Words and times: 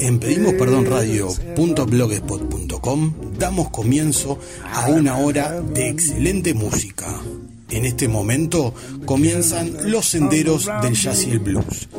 En 0.00 0.18
pedimos 0.18 0.54
perdón 0.54 0.86
radio.blogspot.com 0.86 3.12
damos 3.38 3.68
comienzo 3.68 4.38
a 4.72 4.88
una 4.88 5.18
hora 5.18 5.60
de 5.60 5.90
excelente 5.90 6.54
música. 6.54 7.20
En 7.68 7.84
este 7.84 8.08
momento 8.08 8.72
comienzan 9.04 9.90
los 9.90 10.06
senderos 10.06 10.70
del 10.82 10.94
jazz 10.94 11.26
y 11.26 11.32
el 11.32 11.40
blues. 11.40 11.90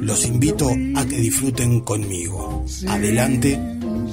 Los 0.00 0.26
invito 0.26 0.68
a 0.96 1.06
que 1.06 1.16
disfruten 1.16 1.78
conmigo. 1.80 2.66
Adelante 2.88 3.56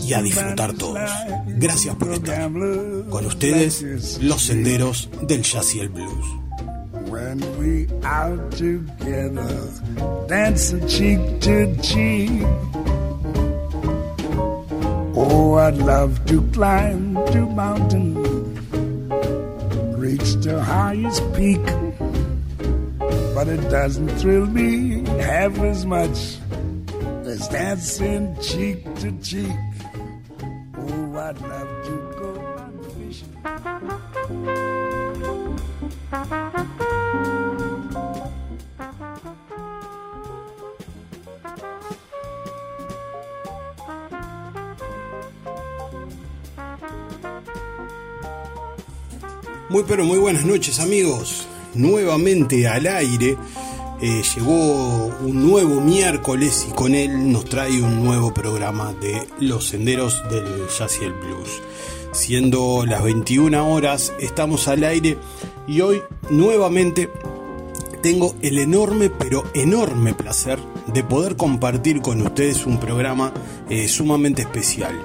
y 0.07 0.13
a 0.13 0.21
disfrutar 0.21 0.73
todos. 0.73 1.09
Gracias 1.47 1.95
por 1.95 2.13
estar. 2.13 2.51
Con 2.51 3.25
ustedes, 3.25 4.19
los 4.21 4.43
senderos 4.43 5.09
del 5.23 5.41
jazz 5.41 5.73
y 5.75 5.79
el 5.79 5.89
blues. 5.89 6.27
When 7.09 7.41
we 7.59 7.87
out 8.03 8.51
together, 8.51 9.41
cheek 10.87 11.39
to 11.41 11.75
cheek. 11.81 12.45
I'd 15.61 15.77
love 15.77 16.25
to 16.25 16.41
climb 16.53 17.13
to 17.33 17.45
mountain, 17.45 18.15
reach 19.95 20.33
the 20.41 20.59
highest 20.59 21.21
peak. 21.35 21.63
But 23.35 23.47
it 23.47 23.61
doesn't 23.69 24.09
thrill 24.17 24.47
me 24.47 25.07
half 25.21 25.55
as 25.59 25.85
much 25.85 26.39
as 27.25 27.47
dancing 27.49 28.35
cheek 28.41 28.83
to 29.01 29.11
cheek. 29.21 29.70
Pero 49.87 50.05
muy 50.05 50.17
buenas 50.17 50.45
noches 50.45 50.79
amigos. 50.79 51.47
Nuevamente 51.73 52.67
al 52.67 52.85
aire. 52.87 53.37
Eh, 54.01 54.21
llegó 54.35 55.07
un 55.21 55.47
nuevo 55.47 55.79
miércoles 55.79 56.67
y 56.69 56.73
con 56.73 56.95
él 56.95 57.31
nos 57.31 57.45
trae 57.45 57.81
un 57.81 58.03
nuevo 58.03 58.33
programa 58.33 58.93
de 58.93 59.27
Los 59.39 59.67
Senderos 59.67 60.21
del 60.29 60.67
Jazz 60.67 60.99
y 61.01 61.05
el 61.05 61.13
Blues. 61.13 61.61
Siendo 62.11 62.85
las 62.85 63.03
21 63.03 63.71
horas, 63.71 64.11
estamos 64.19 64.67
al 64.67 64.83
aire 64.83 65.17
y 65.67 65.81
hoy 65.81 66.01
nuevamente 66.29 67.09
tengo 68.01 68.35
el 68.41 68.57
enorme 68.57 69.09
pero 69.09 69.43
enorme 69.53 70.13
placer 70.13 70.59
de 70.87 71.03
poder 71.03 71.35
compartir 71.35 72.01
con 72.01 72.21
ustedes 72.21 72.65
un 72.65 72.79
programa 72.79 73.33
eh, 73.69 73.87
sumamente 73.87 74.41
especial. 74.41 74.99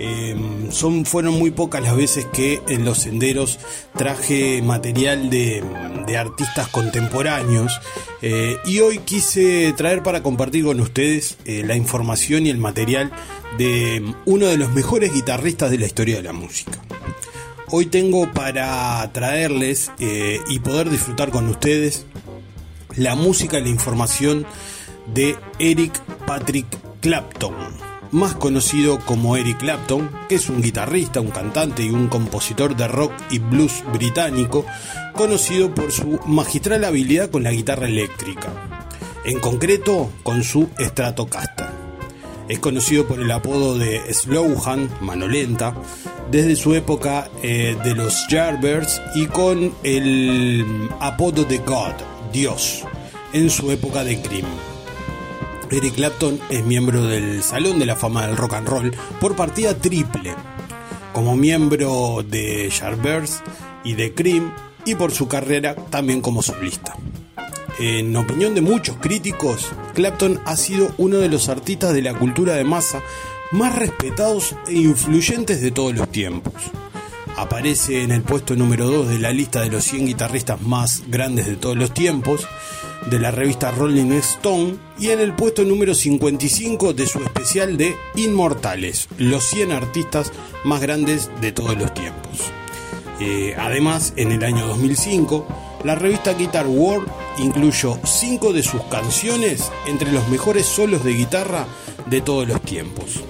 Eh, 0.00 0.36
son, 0.70 1.04
fueron 1.04 1.38
muy 1.38 1.50
pocas 1.50 1.82
las 1.82 1.96
veces 1.96 2.26
que 2.26 2.62
en 2.68 2.84
los 2.84 2.98
senderos 2.98 3.58
traje 3.96 4.62
material 4.62 5.28
de, 5.28 5.62
de 6.06 6.16
artistas 6.16 6.68
contemporáneos 6.68 7.80
eh, 8.22 8.56
y 8.64 8.80
hoy 8.80 8.98
quise 8.98 9.72
traer 9.76 10.02
para 10.02 10.22
compartir 10.22 10.64
con 10.64 10.80
ustedes 10.80 11.36
eh, 11.44 11.62
la 11.64 11.76
información 11.76 12.46
y 12.46 12.50
el 12.50 12.58
material 12.58 13.12
de 13.58 14.02
uno 14.24 14.46
de 14.46 14.56
los 14.56 14.72
mejores 14.72 15.12
guitarristas 15.14 15.70
de 15.70 15.78
la 15.78 15.86
historia 15.86 16.16
de 16.16 16.22
la 16.22 16.32
música. 16.32 16.80
Hoy 17.68 17.86
tengo 17.86 18.32
para 18.32 19.10
traerles 19.12 19.92
eh, 19.98 20.40
y 20.48 20.58
poder 20.60 20.90
disfrutar 20.90 21.30
con 21.30 21.48
ustedes 21.48 22.06
la 22.96 23.14
música 23.14 23.58
y 23.58 23.62
la 23.62 23.68
información 23.68 24.46
de 25.14 25.36
Eric 25.58 26.00
Patrick 26.26 26.66
Clapton 27.00 27.54
más 28.12 28.34
conocido 28.34 28.98
como 29.00 29.36
Eric 29.36 29.58
Clapton, 29.58 30.10
que 30.28 30.36
es 30.36 30.48
un 30.48 30.62
guitarrista, 30.62 31.20
un 31.20 31.30
cantante 31.30 31.82
y 31.82 31.90
un 31.90 32.08
compositor 32.08 32.76
de 32.76 32.88
rock 32.88 33.12
y 33.30 33.38
blues 33.38 33.84
británico, 33.92 34.64
conocido 35.14 35.74
por 35.74 35.92
su 35.92 36.18
magistral 36.26 36.84
habilidad 36.84 37.30
con 37.30 37.42
la 37.42 37.52
guitarra 37.52 37.88
eléctrica, 37.88 38.48
en 39.24 39.40
concreto 39.40 40.10
con 40.22 40.42
su 40.44 40.68
Stratocaster. 40.78 41.66
Es 42.48 42.60
conocido 42.60 43.06
por 43.06 43.20
el 43.20 43.30
apodo 43.30 43.76
de 43.76 44.12
Slowhand, 44.12 45.00
mano 45.02 45.28
lenta, 45.28 45.74
desde 46.30 46.56
su 46.56 46.74
época 46.74 47.28
eh, 47.42 47.76
de 47.84 47.94
los 47.94 48.26
Yardbirds 48.28 49.02
y 49.14 49.26
con 49.26 49.74
el 49.82 50.88
apodo 51.00 51.44
de 51.44 51.58
God, 51.58 51.92
Dios, 52.32 52.84
en 53.34 53.50
su 53.50 53.70
época 53.70 54.02
de 54.02 54.20
Cream. 54.22 54.46
Eric 55.70 55.96
Clapton 55.96 56.40
es 56.48 56.64
miembro 56.64 57.04
del 57.04 57.42
Salón 57.42 57.78
de 57.78 57.84
la 57.84 57.94
Fama 57.94 58.26
del 58.26 58.38
Rock 58.38 58.54
and 58.54 58.68
Roll 58.68 58.96
por 59.20 59.36
partida 59.36 59.74
triple, 59.76 60.34
como 61.12 61.36
miembro 61.36 62.24
de 62.26 62.70
Yardbirds 62.70 63.42
y 63.84 63.92
de 63.92 64.14
Cream 64.14 64.54
y 64.86 64.94
por 64.94 65.12
su 65.12 65.28
carrera 65.28 65.74
también 65.74 66.22
como 66.22 66.42
solista. 66.42 66.96
En 67.78 68.16
opinión 68.16 68.54
de 68.54 68.62
muchos 68.62 68.96
críticos, 68.96 69.70
Clapton 69.94 70.40
ha 70.46 70.56
sido 70.56 70.90
uno 70.96 71.18
de 71.18 71.28
los 71.28 71.50
artistas 71.50 71.92
de 71.92 72.02
la 72.02 72.14
cultura 72.14 72.54
de 72.54 72.64
masa 72.64 73.02
más 73.50 73.76
respetados 73.76 74.56
e 74.68 74.72
influyentes 74.72 75.60
de 75.60 75.70
todos 75.70 75.94
los 75.94 76.10
tiempos. 76.10 76.54
Aparece 77.36 78.02
en 78.02 78.10
el 78.10 78.22
puesto 78.22 78.56
número 78.56 78.86
2 78.86 79.08
de 79.10 79.18
la 79.18 79.32
lista 79.32 79.60
de 79.60 79.70
los 79.70 79.84
100 79.84 80.06
guitarristas 80.06 80.62
más 80.62 81.04
grandes 81.08 81.46
de 81.46 81.56
todos 81.56 81.76
los 81.76 81.92
tiempos 81.92 82.48
de 83.06 83.18
la 83.18 83.30
revista 83.30 83.70
Rolling 83.70 84.12
Stone 84.12 84.76
y 84.98 85.10
en 85.10 85.20
el 85.20 85.34
puesto 85.34 85.64
número 85.64 85.94
55 85.94 86.92
de 86.92 87.06
su 87.06 87.22
especial 87.22 87.76
de 87.76 87.96
Inmortales, 88.16 89.08
los 89.18 89.44
100 89.44 89.72
artistas 89.72 90.32
más 90.64 90.80
grandes 90.80 91.30
de 91.40 91.52
todos 91.52 91.76
los 91.76 91.92
tiempos. 91.94 92.40
Eh, 93.20 93.54
además, 93.58 94.12
en 94.16 94.32
el 94.32 94.44
año 94.44 94.66
2005, 94.66 95.46
la 95.84 95.94
revista 95.94 96.34
Guitar 96.34 96.66
World 96.66 97.08
incluyó 97.38 97.98
5 98.04 98.52
de 98.52 98.62
sus 98.62 98.82
canciones 98.84 99.70
entre 99.86 100.12
los 100.12 100.28
mejores 100.28 100.66
solos 100.66 101.04
de 101.04 101.14
guitarra 101.14 101.66
de 102.06 102.20
todos 102.20 102.46
los 102.46 102.60
tiempos. 102.62 103.22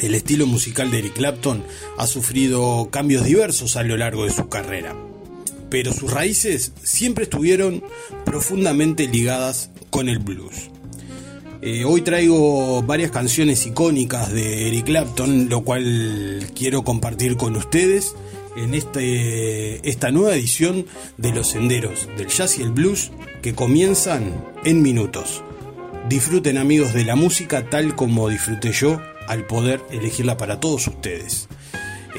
El 0.00 0.14
estilo 0.14 0.46
musical 0.46 0.90
de 0.90 1.00
Eric 1.00 1.14
Clapton 1.14 1.64
ha 1.96 2.06
sufrido 2.06 2.88
cambios 2.90 3.24
diversos 3.24 3.76
a 3.76 3.82
lo 3.82 3.96
largo 3.96 4.24
de 4.24 4.30
su 4.30 4.48
carrera 4.48 5.07
pero 5.70 5.92
sus 5.92 6.12
raíces 6.12 6.72
siempre 6.82 7.24
estuvieron 7.24 7.82
profundamente 8.24 9.06
ligadas 9.08 9.70
con 9.90 10.08
el 10.08 10.18
blues. 10.18 10.70
Eh, 11.60 11.84
hoy 11.84 12.02
traigo 12.02 12.82
varias 12.82 13.10
canciones 13.10 13.66
icónicas 13.66 14.32
de 14.32 14.68
Eric 14.68 14.86
Clapton, 14.86 15.48
lo 15.48 15.64
cual 15.64 16.46
quiero 16.54 16.84
compartir 16.84 17.36
con 17.36 17.56
ustedes 17.56 18.14
en 18.56 18.74
este, 18.74 19.88
esta 19.88 20.10
nueva 20.10 20.34
edición 20.34 20.86
de 21.16 21.32
Los 21.32 21.48
Senderos 21.48 22.08
del 22.16 22.28
Jazz 22.28 22.58
y 22.58 22.62
el 22.62 22.70
Blues 22.70 23.10
que 23.42 23.54
comienzan 23.54 24.32
en 24.64 24.82
minutos. 24.82 25.42
Disfruten 26.08 26.58
amigos 26.58 26.94
de 26.94 27.04
la 27.04 27.16
música 27.16 27.68
tal 27.68 27.96
como 27.96 28.28
disfruté 28.28 28.72
yo 28.72 29.00
al 29.26 29.44
poder 29.44 29.80
elegirla 29.90 30.36
para 30.36 30.60
todos 30.60 30.86
ustedes. 30.86 31.48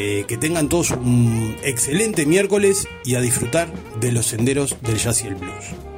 Eh, 0.01 0.23
que 0.29 0.37
tengan 0.37 0.69
todos 0.69 0.91
un 0.91 1.57
excelente 1.61 2.25
miércoles 2.25 2.87
y 3.03 3.15
a 3.15 3.21
disfrutar 3.21 3.67
de 3.99 4.13
los 4.13 4.27
senderos 4.27 4.77
del 4.81 4.97
jazz 4.97 5.25
y 5.25 5.27
el 5.27 5.35
blues. 5.35 5.88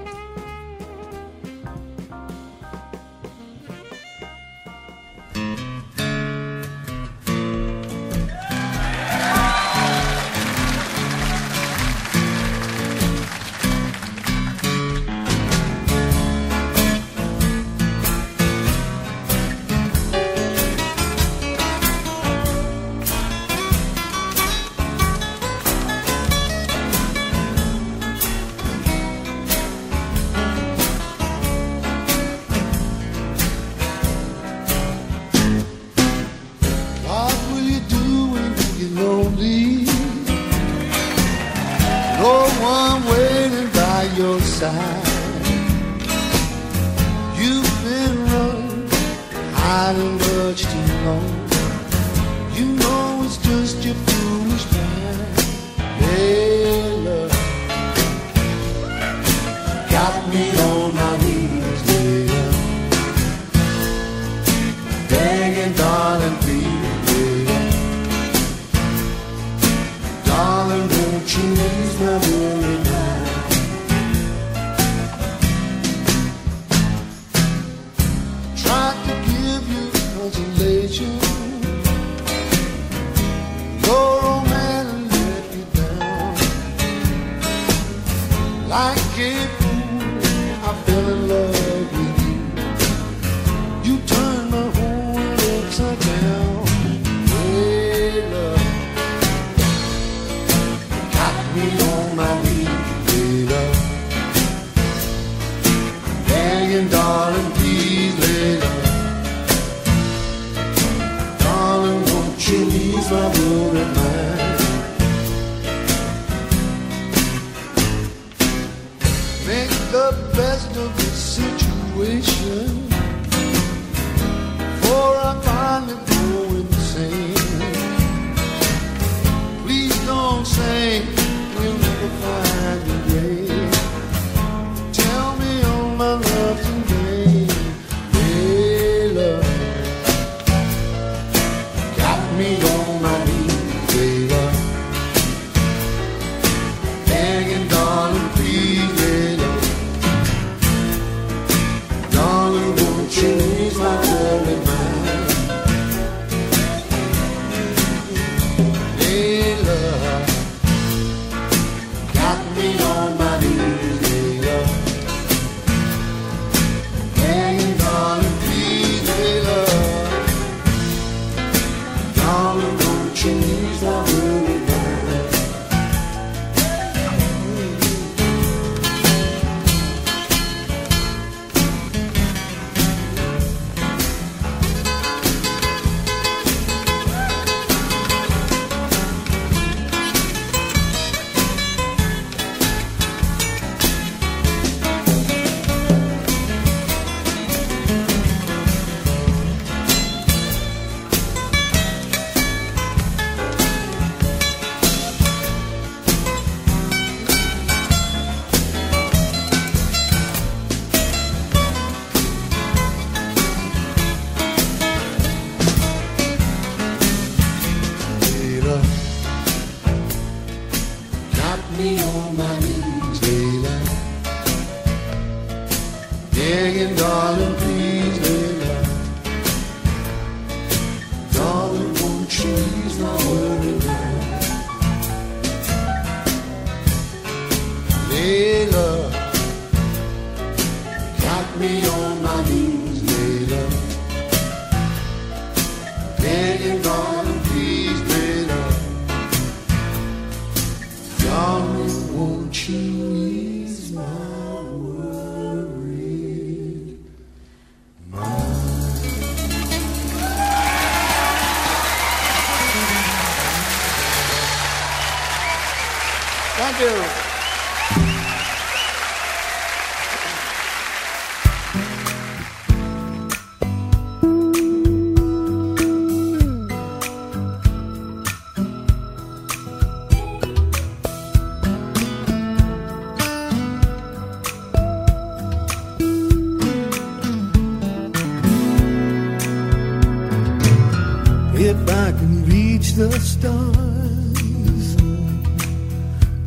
the 292.95 293.11
stars, 293.19 294.95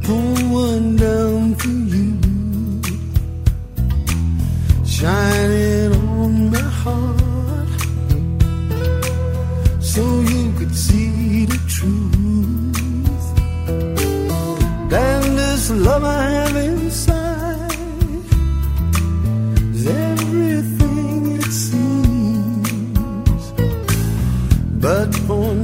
pull 0.03 0.35
one 0.53 0.97
down 0.97 1.55
for 1.55 1.69
you, 1.69 2.19
shine 4.85 5.51
it 5.51 5.93
on 5.97 6.51
my 6.51 6.59
heart, 6.83 7.81
so 9.83 10.03
you 10.21 10.53
could 10.59 10.75
see 10.77 11.47
the 11.47 11.59
truth. 11.67 12.13
And 14.93 15.39
this 15.39 15.71
love 15.71 16.05
I 16.05 16.23
have 16.31 16.57
inside 16.57 17.73
is 19.75 19.87
everything 19.87 21.33
it 21.37 21.51
seems, 21.51 23.45
but 24.81 25.15
for 25.27 25.64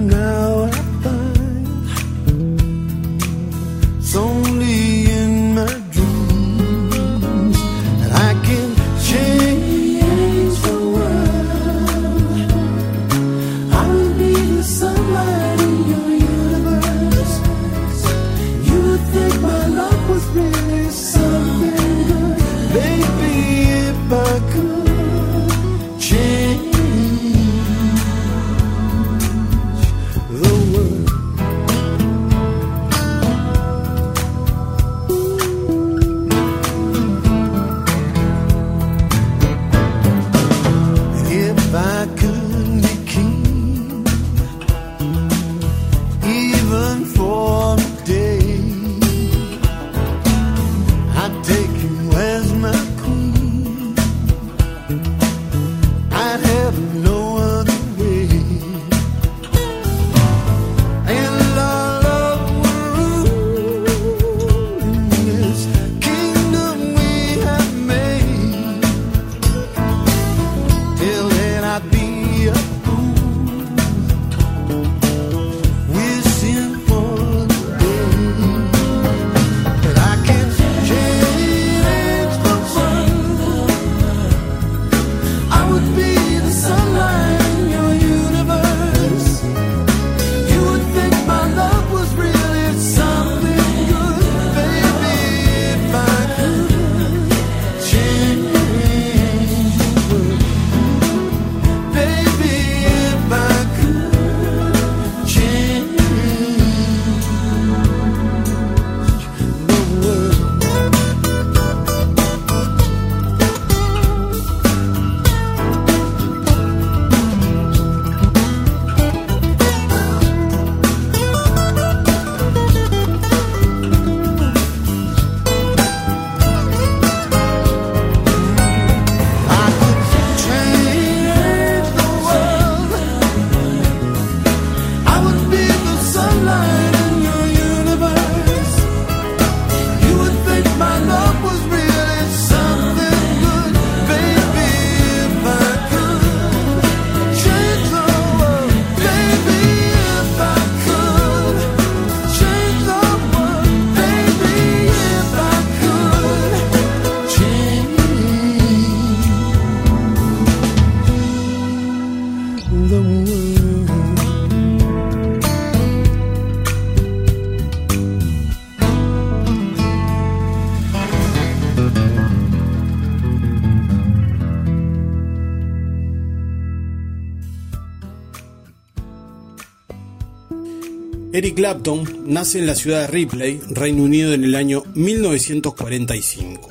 Clapton 181.61 182.25
nace 182.25 182.59
en 182.59 182.67
la 182.67 182.75
ciudad 182.75 183.03
de 183.03 183.07
Ripley, 183.09 183.61
Reino 183.69 184.03
Unido, 184.03 184.33
en 184.33 184.45
el 184.45 184.55
año 184.55 184.83
1945. 184.95 186.71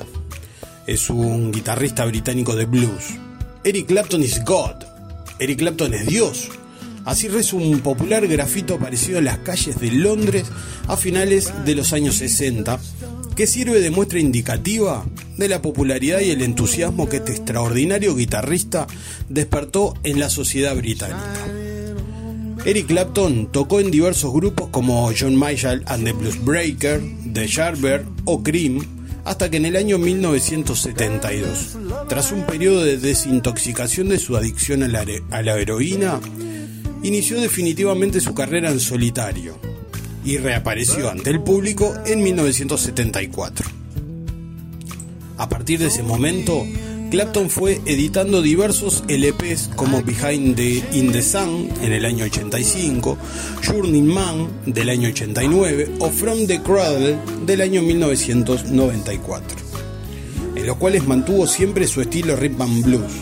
Es 0.84 1.08
un 1.10 1.52
guitarrista 1.52 2.04
británico 2.06 2.56
de 2.56 2.64
blues. 2.64 3.04
Eric 3.62 3.86
Clapton 3.86 4.20
is 4.20 4.44
God. 4.44 4.82
Eric 5.38 5.60
Clapton 5.60 5.94
es 5.94 6.08
Dios. 6.08 6.48
Así 7.04 7.28
reza 7.28 7.54
un 7.54 7.78
popular 7.82 8.26
grafito 8.26 8.74
aparecido 8.74 9.18
en 9.18 9.26
las 9.26 9.38
calles 9.38 9.78
de 9.78 9.92
Londres 9.92 10.46
a 10.88 10.96
finales 10.96 11.52
de 11.64 11.76
los 11.76 11.92
años 11.92 12.16
60, 12.16 12.80
que 13.36 13.46
sirve 13.46 13.80
de 13.80 13.92
muestra 13.92 14.18
indicativa 14.18 15.06
de 15.36 15.48
la 15.48 15.62
popularidad 15.62 16.18
y 16.18 16.32
el 16.32 16.42
entusiasmo 16.42 17.08
que 17.08 17.18
este 17.18 17.30
extraordinario 17.30 18.16
guitarrista 18.16 18.88
despertó 19.28 19.94
en 20.02 20.18
la 20.18 20.30
sociedad 20.30 20.74
británica. 20.74 21.69
Eric 22.64 22.88
Clapton 22.88 23.50
tocó 23.50 23.80
en 23.80 23.90
diversos 23.90 24.32
grupos 24.34 24.68
como 24.70 25.10
John 25.18 25.34
Mayall 25.34 25.82
and 25.86 26.04
the 26.04 26.12
Blues 26.12 26.44
Breaker, 26.44 27.00
The 27.32 27.46
Sharper 27.46 28.04
o 28.26 28.42
Cream, 28.42 28.84
hasta 29.24 29.50
que 29.50 29.56
en 29.56 29.64
el 29.64 29.76
año 29.76 29.96
1972, 29.96 31.78
tras 32.08 32.32
un 32.32 32.44
periodo 32.44 32.84
de 32.84 32.98
desintoxicación 32.98 34.10
de 34.10 34.18
su 34.18 34.36
adicción 34.36 34.82
a 34.82 34.88
la, 34.88 35.06
a 35.30 35.42
la 35.42 35.58
heroína, 35.58 36.20
inició 37.02 37.40
definitivamente 37.40 38.20
su 38.20 38.34
carrera 38.34 38.70
en 38.70 38.80
solitario 38.80 39.58
y 40.22 40.36
reapareció 40.36 41.10
ante 41.10 41.30
el 41.30 41.40
público 41.40 41.94
en 42.04 42.22
1974. 42.22 43.66
A 45.38 45.48
partir 45.48 45.78
de 45.78 45.86
ese 45.86 46.02
momento, 46.02 46.66
Clapton 47.10 47.50
fue 47.50 47.80
editando 47.86 48.40
diversos 48.40 49.02
LPs 49.08 49.70
como 49.74 50.00
Behind 50.00 50.54
the 50.54 50.80
In 50.92 51.10
the 51.10 51.20
Sun 51.20 51.68
en 51.82 51.92
el 51.92 52.04
año 52.04 52.24
85, 52.24 53.18
Journey 53.66 54.00
Man 54.00 54.48
del 54.66 54.90
año 54.90 55.08
89 55.08 55.96
o 55.98 56.08
From 56.08 56.46
the 56.46 56.62
Cradle 56.62 57.18
del 57.44 57.62
año 57.62 57.82
1994, 57.82 59.58
en 60.54 60.66
los 60.66 60.76
cuales 60.76 61.04
mantuvo 61.04 61.48
siempre 61.48 61.88
su 61.88 62.00
estilo 62.00 62.36
rhythm 62.36 62.62
and 62.62 62.84
blues. 62.84 63.12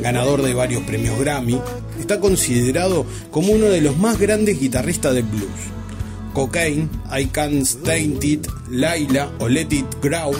Ganador 0.00 0.42
de 0.42 0.52
varios 0.52 0.82
premios 0.82 1.16
Grammy, 1.20 1.60
está 2.00 2.18
considerado 2.18 3.06
como 3.30 3.52
uno 3.52 3.66
de 3.66 3.80
los 3.80 3.96
más 3.96 4.18
grandes 4.18 4.58
guitarristas 4.58 5.14
de 5.14 5.22
blues. 5.22 5.70
Cocaine, 6.32 6.88
I 7.16 7.26
Can't 7.26 7.64
Stand 7.64 8.24
It, 8.24 8.48
Laila 8.70 9.30
o 9.38 9.48
Let 9.48 9.68
It 9.70 9.86
Grow 10.02 10.34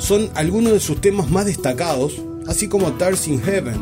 son 0.00 0.30
algunos 0.34 0.72
de 0.72 0.80
sus 0.80 1.00
temas 1.00 1.30
más 1.30 1.46
destacados, 1.46 2.14
así 2.48 2.66
como 2.66 2.92
Tars 2.94 3.28
in 3.28 3.40
Heaven, 3.40 3.78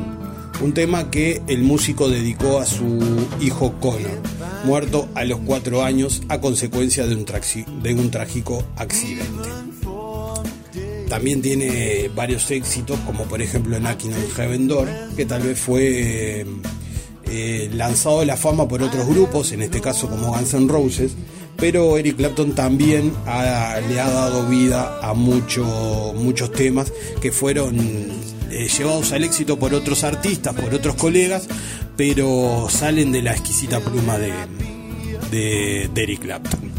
un 0.60 0.74
tema 0.74 1.10
que 1.10 1.40
el 1.46 1.62
músico 1.62 2.10
dedicó 2.10 2.58
a 2.58 2.66
su 2.66 2.98
hijo 3.40 3.74
Connor, 3.80 4.20
muerto 4.64 5.08
a 5.14 5.24
los 5.24 5.38
cuatro 5.46 5.82
años 5.82 6.22
a 6.28 6.40
consecuencia 6.40 7.06
de 7.06 7.14
un, 7.14 7.24
de 7.24 7.94
un 7.94 8.10
trágico 8.10 8.64
accidente. 8.76 9.48
También 11.08 11.40
tiene 11.40 12.10
varios 12.14 12.50
éxitos, 12.50 12.98
como 13.06 13.24
por 13.24 13.40
ejemplo 13.40 13.78
Knocking 13.78 14.12
on 14.12 14.30
Heaven 14.36 14.68
Door, 14.68 14.88
que 15.16 15.24
tal 15.24 15.42
vez 15.42 15.58
fue 15.58 16.44
eh, 17.30 17.70
lanzado 17.72 18.20
a 18.20 18.24
la 18.26 18.36
fama 18.36 18.68
por 18.68 18.82
otros 18.82 19.06
grupos, 19.06 19.52
en 19.52 19.62
este 19.62 19.80
caso 19.80 20.08
como 20.10 20.32
Guns 20.32 20.52
N' 20.52 20.68
Roses, 20.68 21.12
pero 21.58 21.98
Eric 21.98 22.16
Clapton 22.16 22.54
también 22.54 23.12
le 23.88 24.00
ha 24.00 24.08
dado 24.08 24.46
vida 24.46 25.00
a 25.02 25.12
muchos 25.12 26.52
temas 26.52 26.92
que 27.20 27.32
fueron 27.32 27.76
eh, 28.50 28.68
llevados 28.68 29.12
al 29.12 29.24
éxito 29.24 29.58
por 29.58 29.74
otros 29.74 30.04
artistas, 30.04 30.54
por 30.54 30.72
otros 30.72 30.94
colegas, 30.94 31.48
pero 31.96 32.68
salen 32.70 33.10
de 33.10 33.22
la 33.22 33.32
exquisita 33.32 33.80
pluma 33.80 34.18
de, 34.18 34.32
de 35.30 36.02
Eric 36.02 36.20
Clapton. 36.20 36.77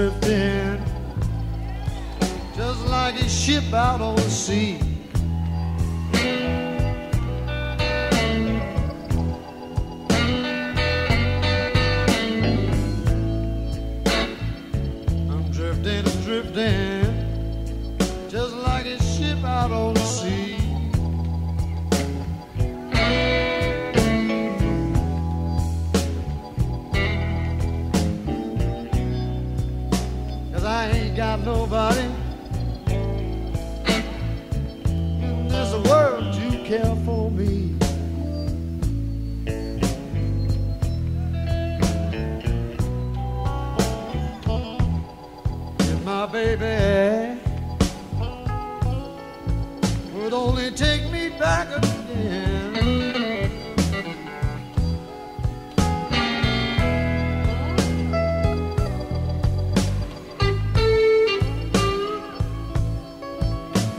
drift 0.00 0.29
baby 46.56 47.40
would 50.14 50.32
only 50.32 50.70
take 50.72 51.08
me 51.10 51.28
back 51.38 51.68
again. 51.76 52.74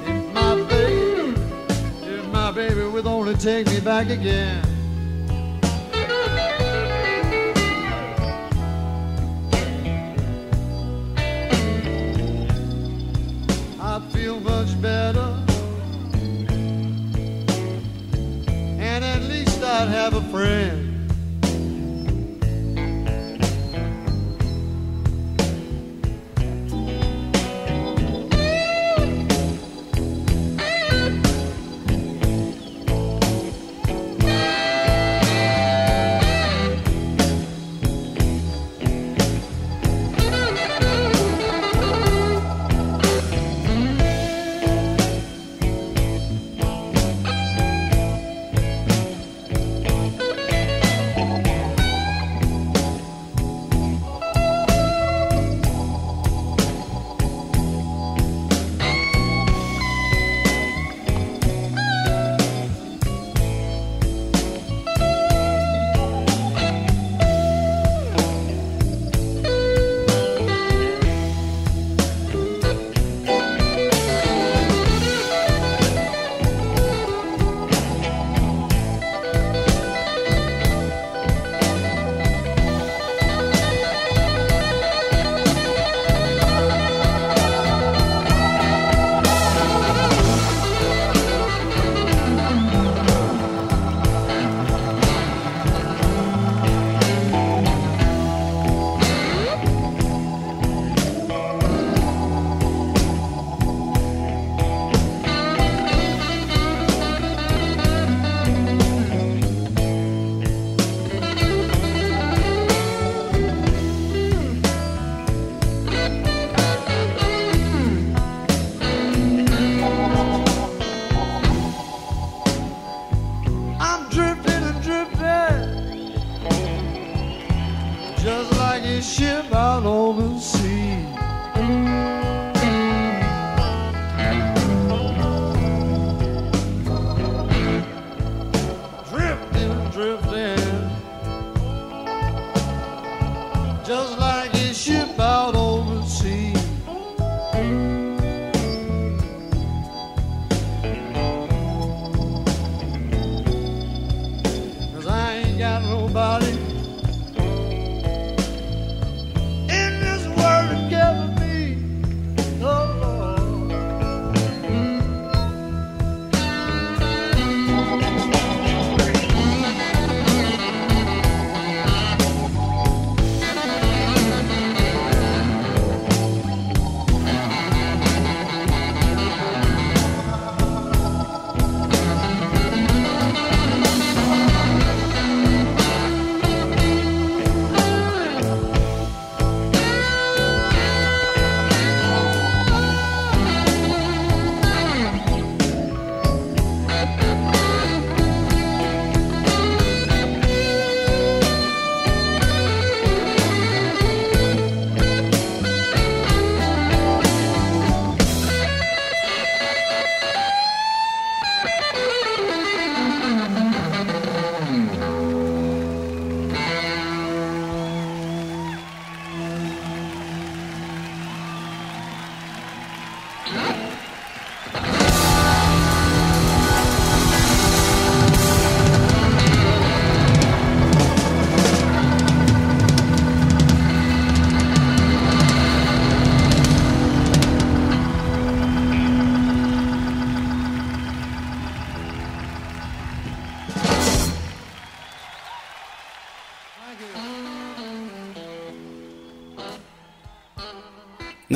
If 0.05 0.33
my 0.33 0.55
baby, 0.67 1.39
if 2.03 2.25
my 2.27 2.51
baby 2.51 2.83
would 2.83 3.07
only 3.07 3.35
take 3.35 3.67
me 3.67 3.79
back 3.79 4.09
again. 4.09 4.70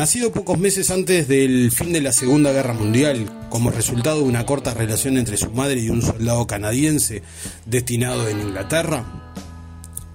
Nacido 0.05 0.31
pocos 0.31 0.59
meses 0.59 0.91
antes 0.91 1.27
del 1.27 1.71
fin 1.71 1.91
de 1.91 1.99
la 1.99 2.11
Segunda 2.11 2.51
Guerra 2.51 2.75
Mundial, 2.75 3.25
como 3.49 3.71
resultado 3.71 4.17
de 4.19 4.25
una 4.25 4.45
corta 4.45 4.71
relación 4.71 5.17
entre 5.17 5.35
su 5.35 5.49
madre 5.49 5.79
y 5.79 5.89
un 5.89 6.03
soldado 6.03 6.45
canadiense 6.45 7.23
destinado 7.65 8.27
en 8.27 8.39
Inglaterra, 8.39 9.33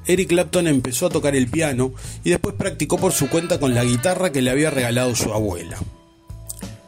Eric 0.06 0.28
Clapton 0.28 0.68
empezó 0.68 1.06
a 1.06 1.10
tocar 1.10 1.34
el 1.34 1.48
piano 1.48 1.92
y 2.22 2.30
después 2.30 2.54
practicó 2.54 2.98
por 2.98 3.10
su 3.10 3.28
cuenta 3.28 3.58
con 3.58 3.74
la 3.74 3.82
guitarra 3.82 4.30
que 4.30 4.42
le 4.42 4.52
había 4.52 4.70
regalado 4.70 5.16
su 5.16 5.32
abuela. 5.32 5.76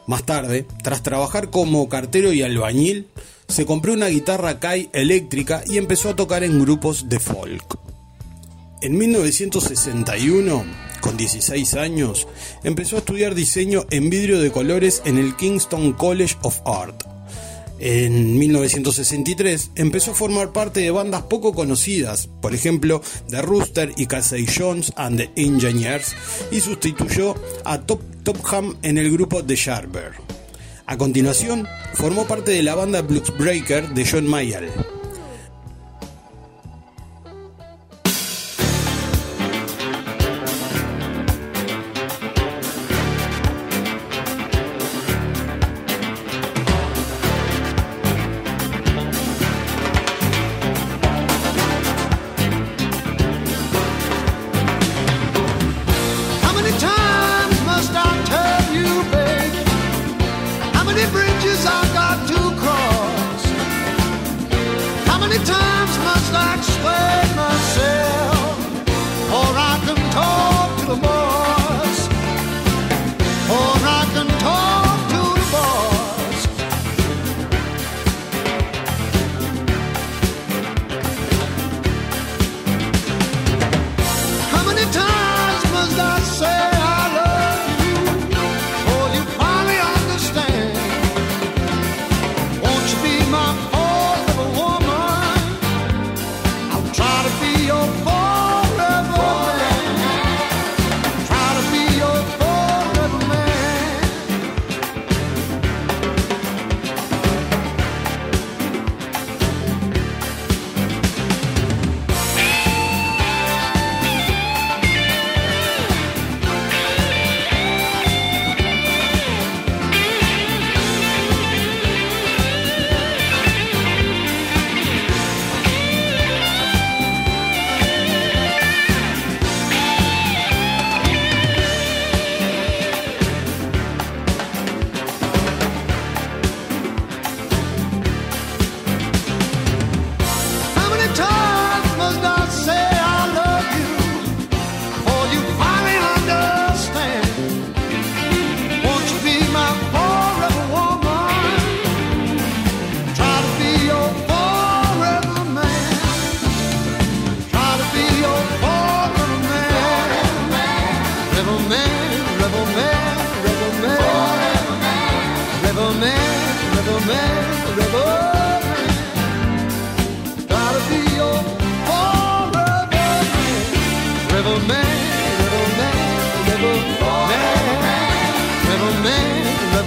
Más 0.07 0.23
tarde, 0.23 0.65
tras 0.81 1.03
trabajar 1.03 1.49
como 1.49 1.89
cartero 1.89 2.31
y 2.31 2.41
albañil, 2.41 3.07
se 3.49 3.65
compró 3.65 3.91
una 3.91 4.07
guitarra 4.07 4.61
Kai 4.61 4.89
eléctrica 4.93 5.61
y 5.67 5.77
empezó 5.77 6.11
a 6.11 6.15
tocar 6.15 6.45
en 6.45 6.57
grupos 6.57 7.09
de 7.09 7.19
folk. 7.19 7.79
En 8.81 8.97
1961, 8.97 10.63
con 11.03 11.17
16 11.17 11.73
años, 11.73 12.29
empezó 12.63 12.95
a 12.95 12.99
estudiar 12.99 13.35
diseño 13.35 13.85
en 13.89 14.09
vidrio 14.09 14.39
de 14.39 14.51
colores 14.51 15.01
en 15.03 15.17
el 15.17 15.35
Kingston 15.35 15.91
College 15.91 16.37
of 16.43 16.61
Art. 16.65 17.03
En 17.77 18.39
1963 18.39 19.71
empezó 19.75 20.11
a 20.11 20.15
formar 20.15 20.53
parte 20.53 20.79
de 20.79 20.91
bandas 20.91 21.23
poco 21.23 21.53
conocidas, 21.53 22.29
por 22.41 22.55
ejemplo 22.55 23.01
The 23.29 23.41
Rooster 23.41 23.91
y 23.97 24.05
Casey 24.05 24.47
Jones 24.47 24.93
and 24.95 25.17
the 25.17 25.29
Engineers, 25.35 26.15
y 26.51 26.61
sustituyó 26.61 27.35
a 27.65 27.81
Top 27.81 28.01
Topham 28.23 28.77
en 28.81 28.97
el 28.97 29.11
grupo 29.11 29.43
The 29.43 29.57
Sharper. 29.57 30.13
A 30.85 30.97
continuación, 30.97 31.67
formó 31.95 32.25
parte 32.25 32.51
de 32.51 32.63
la 32.63 32.75
banda 32.75 33.01
Blues 33.01 33.37
Breaker 33.37 33.89
de 33.89 34.07
John 34.09 34.25
Mayall. 34.25 34.71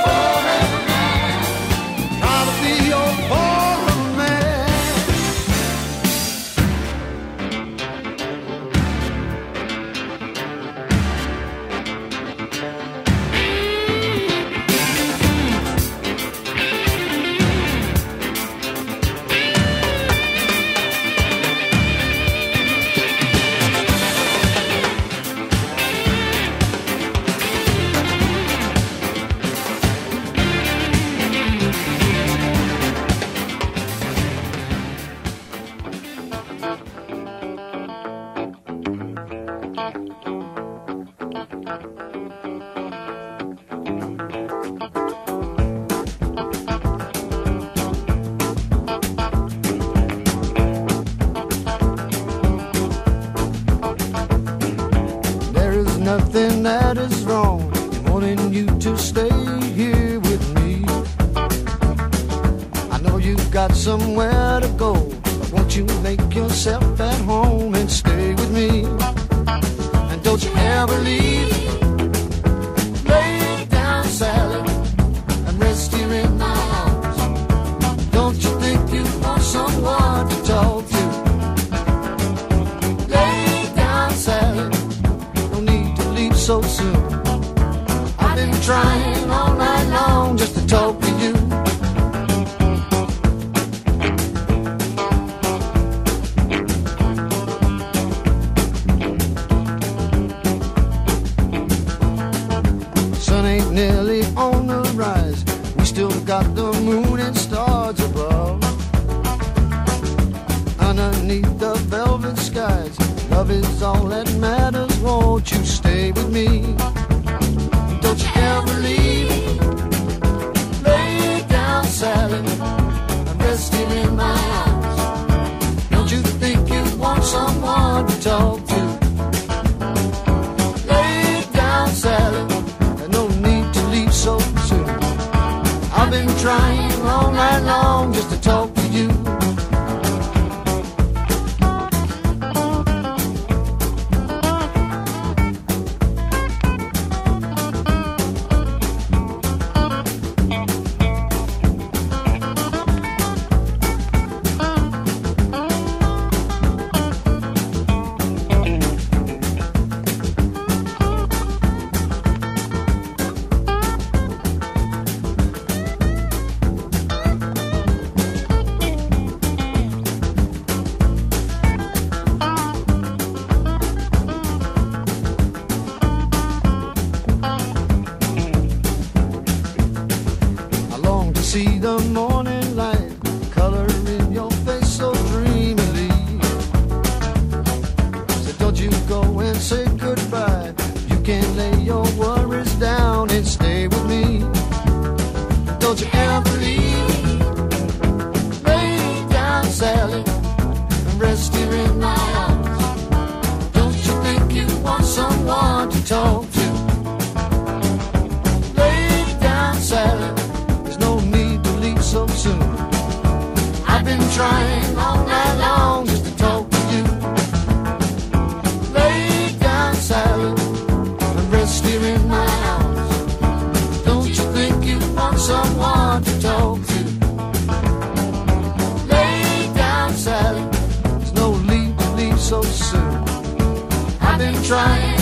转 234.64 235.13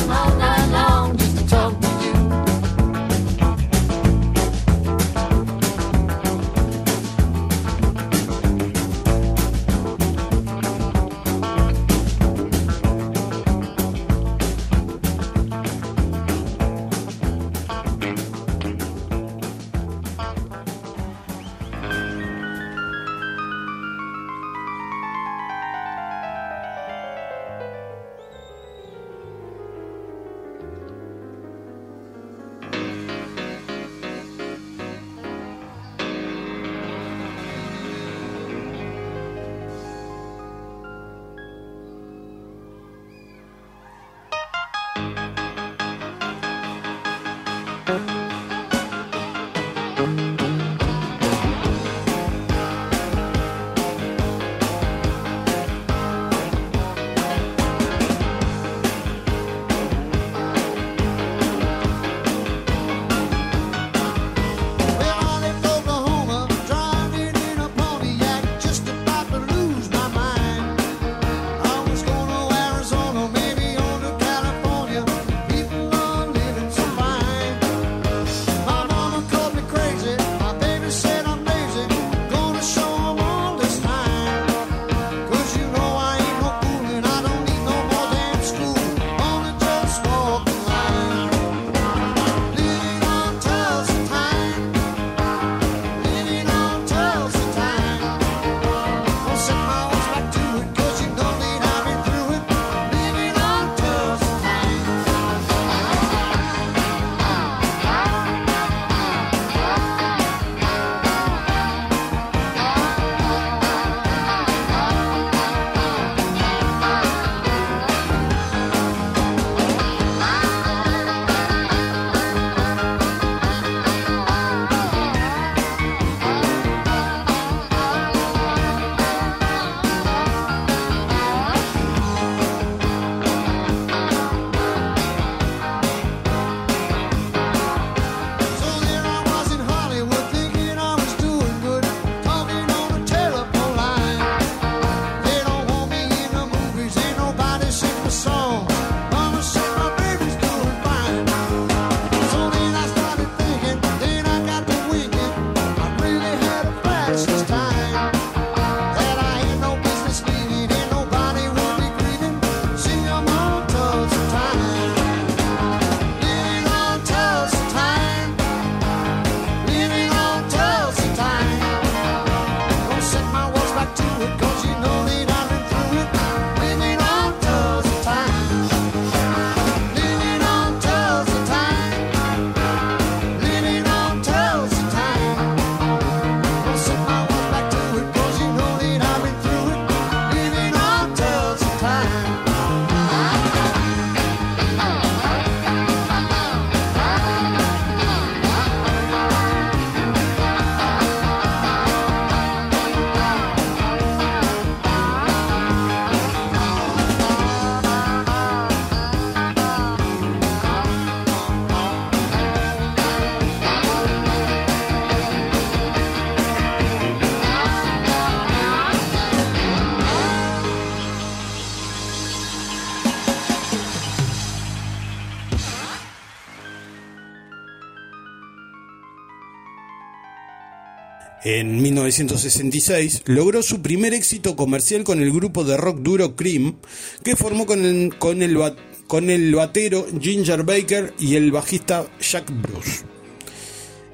En 231.63 231.81
1966 231.81 233.23
logró 233.27 233.63
su 233.63 233.83
primer 233.83 234.15
éxito 234.15 234.57
comercial 234.57 235.05
con 235.05 235.23
el 235.23 235.31
grupo 235.31 235.63
de 235.63 235.77
rock 235.77 236.01
duro 236.01 236.35
Cream, 236.35 236.75
que 237.23 237.37
formó 237.37 237.67
con 237.67 237.85
el, 237.85 238.19
con 238.19 238.43
el, 238.43 238.59
con 239.07 239.31
el 239.31 239.55
batero 239.55 240.05
Ginger 240.21 240.65
Baker 240.65 241.15
y 241.21 241.37
el 241.37 241.53
bajista 241.53 242.05
Jack 242.21 242.51
Bruce. 242.61 243.05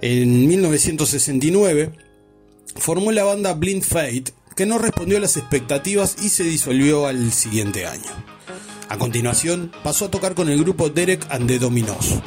En 0.02 0.46
1969 0.46 1.92
formó 2.76 3.12
la 3.12 3.24
banda 3.24 3.54
Blind 3.54 3.82
Fate, 3.82 4.34
que 4.54 4.66
no 4.66 4.76
respondió 4.76 5.16
a 5.16 5.20
las 5.22 5.38
expectativas 5.38 6.16
y 6.22 6.28
se 6.28 6.44
disolvió 6.44 7.06
al 7.06 7.32
siguiente 7.32 7.86
año. 7.86 8.10
A 8.90 8.98
continuación 8.98 9.72
pasó 9.82 10.04
a 10.04 10.10
tocar 10.10 10.34
con 10.34 10.50
el 10.50 10.58
grupo 10.58 10.90
Derek 10.90 11.26
and 11.30 11.48
the 11.48 11.58
Dominos. 11.58 12.20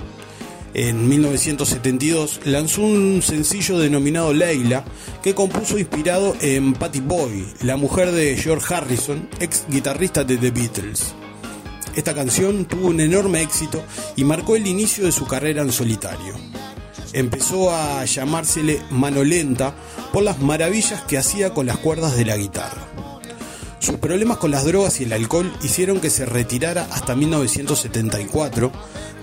En 0.74 1.10
1972 1.10 2.42
lanzó 2.46 2.84
un 2.84 3.22
sencillo 3.22 3.78
denominado 3.78 4.32
Leila, 4.32 4.86
que 5.22 5.36
compuso 5.36 5.78
inspirado 5.78 6.34
en 6.40 6.74
Patty 6.74 7.02
Boy, 7.02 7.46
la 7.62 7.76
mujer 7.76 8.14
de 8.14 8.38
George 8.38 8.74
Harrison, 8.74 9.28
ex 9.42 9.66
guitarrista 9.68 10.24
de 10.24 10.38
The 10.38 10.52
Beatles. 10.52 11.14
Esta 11.94 12.14
canción 12.14 12.64
tuvo 12.64 12.88
un 12.88 13.02
enorme 13.02 13.42
éxito 13.42 13.84
y 14.16 14.24
marcó 14.24 14.56
el 14.56 14.66
inicio 14.66 15.04
de 15.04 15.12
su 15.12 15.28
carrera 15.28 15.62
en 15.62 15.74
solitario. 15.74 16.36
Empezó 17.12 17.70
a 17.76 18.06
llamársele 18.06 18.82
Mano 18.92 19.26
Lenta 19.26 19.76
por 20.14 20.24
las 20.24 20.40
maravillas 20.40 21.02
que 21.02 21.18
hacía 21.18 21.54
con 21.54 21.66
las 21.66 21.80
cuerdas 21.80 22.16
de 22.16 22.24
la 22.24 22.38
guitarra. 22.38 22.91
Sus 23.82 23.98
problemas 23.98 24.38
con 24.38 24.52
las 24.52 24.64
drogas 24.64 25.02
y 25.02 25.06
el 25.06 25.14
alcohol 25.14 25.52
hicieron 25.64 26.00
que 26.00 26.12
se 26.12 26.28
retirara 26.28 26.88
hasta 26.92 27.16
1974, 27.16 28.72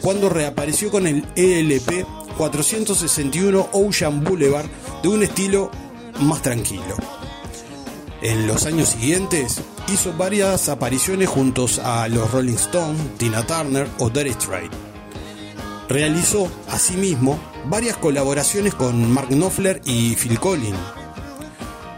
cuando 0.01 0.29
reapareció 0.29 0.91
con 0.91 1.07
el 1.07 1.25
ELP 1.37 2.05
461 2.37 3.69
Ocean 3.73 4.25
Boulevard 4.25 4.67
de 5.01 5.09
un 5.11 5.23
estilo 5.23 5.71
más 6.23 6.43
tranquilo. 6.43 6.97
En 8.21 8.49
los 8.49 8.67
años 8.67 8.89
siguientes 8.89 9.61
hizo 9.93 10.13
varias 10.15 10.69
apariciones 10.69 11.29
juntos 11.29 11.79
a 11.79 12.09
los 12.09 12.29
Rolling 12.33 12.55
Stones, 12.55 13.01
Tina 13.17 13.47
Turner 13.47 13.87
o 14.01 14.11
Derek 14.11 14.41
Strait. 14.41 14.73
Realizó, 15.89 16.51
asimismo, 16.69 17.39
varias 17.67 17.97
colaboraciones 17.97 18.75
con 18.75 19.09
Mark 19.13 19.29
Knopfler 19.29 19.81
y 19.85 20.17
Phil 20.17 20.41
Collins. 20.41 20.98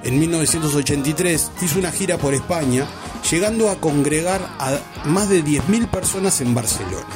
En 0.03 0.19
1983 0.19 1.51
hizo 1.63 1.79
una 1.79 1.93
gira 1.93 2.17
por 2.17 2.33
España, 2.33 2.87
llegando 3.31 3.71
a 3.71 3.81
congregar 3.81 4.41
a 4.59 4.79
más 5.05 5.29
de 5.29 5.45
10.000 5.45 5.89
personas 5.89 6.41
en 6.41 6.55
Barcelona. 6.55 7.07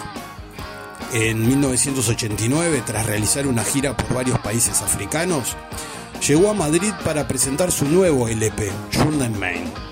En 1.13 1.47
1989, 1.47 2.83
tras 2.85 3.07
realizar 3.07 3.47
una 3.47 3.65
gira 3.65 3.97
por 3.97 4.15
varios 4.15 4.39
países 4.41 4.83
africanos, 4.83 5.57
llegó 6.27 6.51
a 6.51 6.55
Madrid 6.55 6.93
para 7.05 7.27
presentar 7.27 7.73
su 7.73 7.87
nuevo 7.87 8.29
LP, 8.29 8.71
Journey 8.93 9.31
Main. 9.31 9.84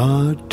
God 0.00 0.49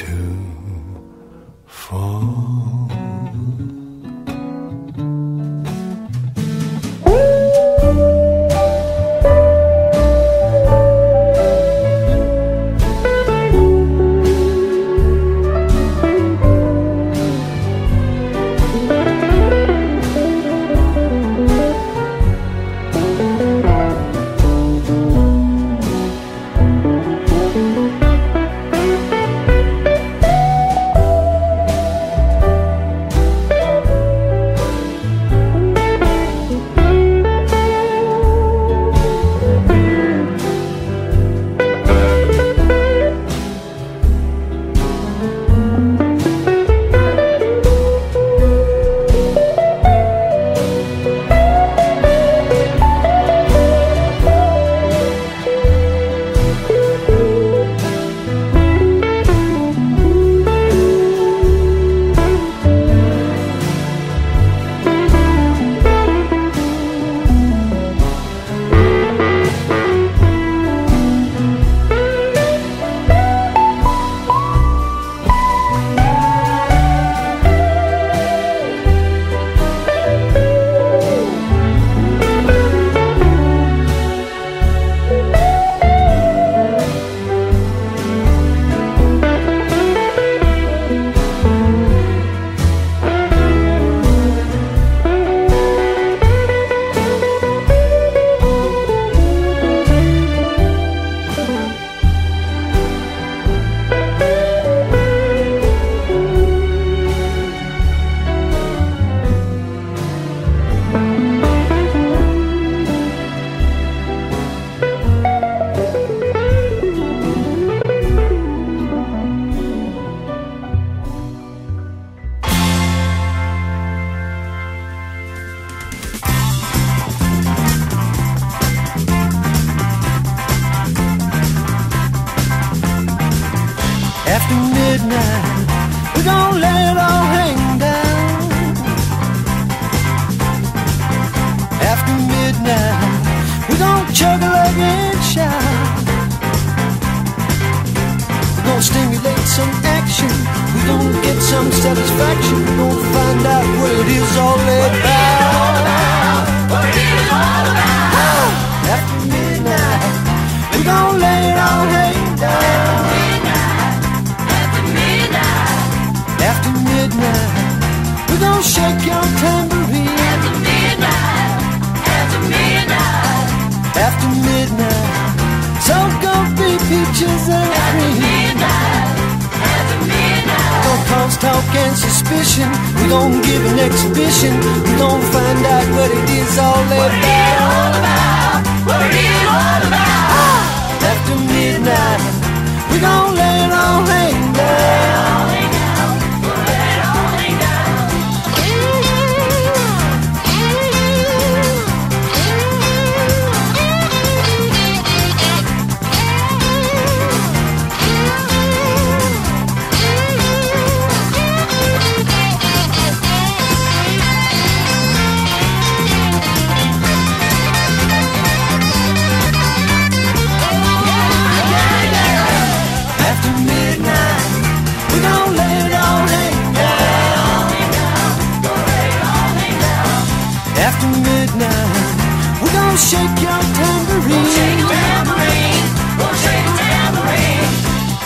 shake 232.97 233.37
your 233.45 233.61
tambourine. 233.77 234.33
Won't 234.33 234.49
shake 234.57 234.79
your 234.81 234.89
tambourine. 234.89 235.85
Won't 236.17 236.37
shake 236.41 236.65
your 236.65 236.77
tambourine. 236.81 237.69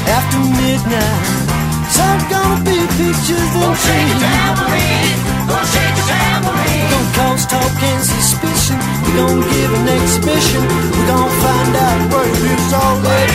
After 0.08 0.40
midnight, 0.60 1.52
there's 1.96 2.24
gonna 2.32 2.64
be 2.64 2.78
pictures 2.96 3.52
and 3.52 3.76
trees. 3.76 3.84
shake 3.84 4.08
your 4.08 4.22
tambourine. 4.24 5.18
Won't 5.52 5.68
shake 5.74 5.96
your 6.00 6.08
tambourine. 6.08 6.88
Don't 6.92 7.10
cause 7.20 7.44
talk 7.52 7.76
and 7.92 8.04
suspicion. 8.04 8.78
We 9.04 9.10
gon' 9.20 9.42
give 9.44 9.72
an 9.76 9.88
exhibition. 10.00 10.64
We 10.96 11.02
gon' 11.12 11.32
find 11.44 11.76
out 11.76 12.02
what 12.12 12.28
it 12.28 12.44
is 12.56 12.74
all 12.74 12.96
about. 12.96 13.28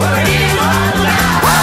What 0.00 0.14
it 0.20 0.28
is 0.28 0.56
all 0.60 0.92
about. 1.00 1.59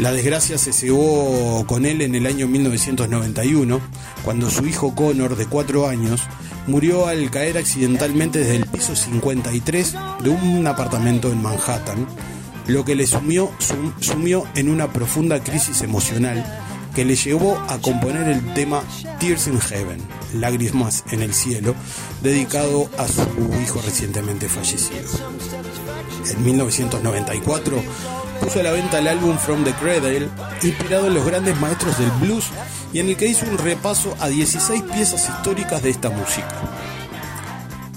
La 0.00 0.12
desgracia 0.12 0.56
se 0.56 0.72
cebó 0.72 1.62
con 1.66 1.84
él 1.84 2.00
en 2.00 2.14
el 2.14 2.24
año 2.24 2.48
1991, 2.48 3.80
cuando 4.24 4.48
su 4.48 4.66
hijo 4.66 4.94
Connor, 4.94 5.36
de 5.36 5.44
4 5.44 5.88
años, 5.88 6.22
murió 6.66 7.06
al 7.06 7.30
caer 7.30 7.58
accidentalmente 7.58 8.38
desde 8.38 8.56
el 8.56 8.64
piso 8.64 8.96
53 8.96 9.94
de 10.24 10.30
un 10.30 10.66
apartamento 10.66 11.30
en 11.30 11.42
Manhattan, 11.42 12.06
lo 12.70 12.84
que 12.84 12.94
le 12.94 13.06
sumió, 13.06 13.50
sum- 13.58 13.92
sumió 14.00 14.44
en 14.54 14.68
una 14.68 14.92
profunda 14.92 15.42
crisis 15.42 15.82
emocional 15.82 16.44
que 16.94 17.04
le 17.04 17.14
llevó 17.14 17.58
a 17.68 17.78
componer 17.78 18.28
el 18.28 18.54
tema 18.54 18.82
Tears 19.20 19.46
in 19.46 19.60
Heaven, 19.60 20.00
Lágrimas 20.34 21.04
en 21.10 21.22
el 21.22 21.32
Cielo, 21.34 21.74
dedicado 22.22 22.88
a 22.98 23.06
su 23.06 23.22
hijo 23.62 23.80
recientemente 23.84 24.48
fallecido. 24.48 25.08
En 26.30 26.44
1994 26.44 27.82
puso 28.40 28.60
a 28.60 28.62
la 28.62 28.72
venta 28.72 28.98
el 28.98 29.08
álbum 29.08 29.36
From 29.38 29.64
the 29.64 29.72
Cradle, 29.74 30.28
inspirado 30.62 31.06
en 31.06 31.14
los 31.14 31.24
grandes 31.26 31.58
maestros 31.60 31.98
del 31.98 32.10
blues 32.12 32.46
y 32.92 32.98
en 32.98 33.08
el 33.08 33.16
que 33.16 33.26
hizo 33.28 33.46
un 33.46 33.58
repaso 33.58 34.16
a 34.18 34.28
16 34.28 34.82
piezas 34.92 35.28
históricas 35.28 35.82
de 35.82 35.90
esta 35.90 36.10
música. 36.10 36.48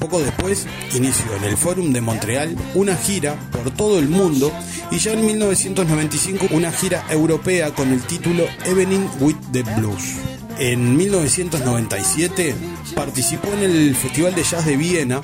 Poco 0.04 0.20
después 0.20 0.68
inició 0.94 1.34
en 1.38 1.46
el 1.46 1.56
Forum 1.56 1.94
de 1.94 2.02
Montreal 2.02 2.58
una 2.76 2.94
gira 2.98 3.40
por 3.54 3.72
todo 3.72 4.00
el 4.00 4.10
mundo 4.10 4.52
y 4.92 4.98
ya 4.98 5.14
en 5.14 5.26
1995 5.26 6.48
una 6.52 6.74
gira 6.74 7.06
europea 7.10 7.74
con 7.74 7.90
el 7.90 8.02
título 8.02 8.44
Evening 8.66 9.08
with 9.22 9.38
the 9.54 9.64
Blues. 9.64 10.16
En 10.60 10.98
1997 10.98 12.54
participó 12.94 13.48
en 13.54 13.64
el 13.64 13.96
Festival 13.96 14.36
de 14.36 14.44
Jazz 14.44 14.66
de 14.66 14.76
Viena 14.76 15.22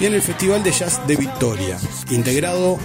y 0.00 0.06
en 0.06 0.14
el 0.14 0.22
Festival 0.22 0.62
de 0.62 0.70
Jazz 0.70 1.04
de 1.08 1.16
Victoria, 1.16 1.76
integrado 2.08 2.78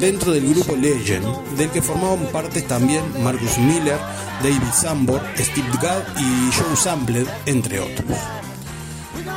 dentro 0.00 0.32
del 0.32 0.48
grupo 0.48 0.74
Legend, 0.74 1.26
del 1.58 1.68
que 1.68 1.82
formaban 1.82 2.28
partes 2.32 2.66
también 2.66 3.02
Marcus 3.22 3.58
Miller, 3.58 3.98
David 4.42 4.72
Sambor, 4.72 5.20
Steve 5.36 5.68
Gadd 5.82 6.02
y 6.18 6.50
Joe 6.54 6.76
Sampled, 6.76 7.28
entre 7.44 7.78
otros. 7.78 8.45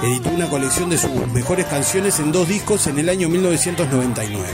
Editó 0.02 0.30
una 0.30 0.48
colección 0.50 0.90
de 0.90 0.98
sus 0.98 1.12
mejores 1.34 1.66
canciones 1.66 2.20
en 2.20 2.32
dos 2.32 2.48
discos 2.48 2.88
en 2.88 3.00
el 3.00 3.10
año 3.10 3.28
1999. 3.28 4.48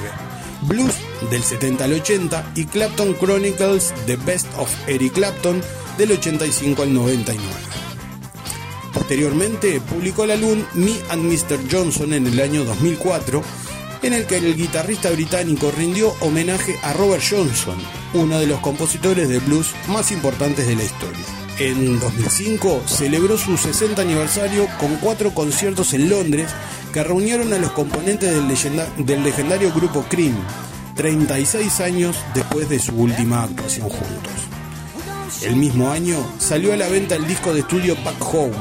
Blues 0.64 0.96
del 1.30 1.44
70 1.44 1.84
al 1.84 1.94
80 1.94 2.52
y 2.56 2.66
Clapton 2.66 3.14
Chronicles 3.14 3.94
The 4.08 4.16
Best 4.16 4.48
of 4.58 4.72
Eric 4.88 5.14
Clapton 5.14 5.62
del 6.00 6.14
85 6.14 6.82
al 6.82 6.94
99. 6.96 7.46
Posteriormente 8.92 9.80
publicó 9.82 10.24
el 10.24 10.32
álbum 10.32 10.64
Me 10.74 10.94
and 11.10 11.24
Mr. 11.24 11.60
Johnson 11.72 12.14
en 12.14 12.26
el 12.26 12.40
año 12.40 12.64
2004, 12.66 13.44
en 14.02 14.14
el 14.14 14.26
que 14.26 14.38
el 14.38 14.56
guitarrista 14.56 15.12
británico 15.12 15.72
rindió 15.78 16.12
homenaje 16.22 16.80
a 16.82 16.94
Robert 16.94 17.24
Johnson, 17.30 17.78
uno 18.16 18.40
de 18.40 18.48
los 18.48 18.62
compositores 18.62 19.30
de 19.30 19.38
blues 19.38 19.76
más 19.90 20.12
importantes 20.12 20.66
de 20.66 20.76
la 20.76 20.84
historia. 20.84 21.45
En 21.58 22.02
2005 22.02 22.84
celebró 22.86 23.38
su 23.38 23.56
60 23.56 24.02
aniversario 24.02 24.68
con 24.78 24.98
cuatro 24.98 25.34
conciertos 25.34 25.94
en 25.94 26.10
Londres 26.10 26.52
que 26.92 27.02
reunieron 27.02 27.54
a 27.54 27.58
los 27.58 27.72
componentes 27.72 28.30
del, 28.34 29.24
legendario 29.24 29.72
grupo 29.74 30.04
Cream, 30.10 30.36
36 30.96 31.80
años 31.80 32.18
después 32.34 32.68
de 32.68 32.80
su 32.80 32.94
última 32.96 33.44
actuación 33.44 33.88
juntos. 33.88 34.34
El 35.44 35.56
mismo 35.56 35.92
año 35.92 36.18
salió 36.40 36.74
a 36.74 36.78
la 36.78 36.90
venta 36.90 37.16
el 37.16 37.26
disco 37.26 37.54
de 37.54 37.62
estudio 37.62 37.96
Back 38.04 38.22
Home. 38.34 38.56